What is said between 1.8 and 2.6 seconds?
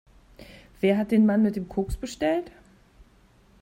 bestellt?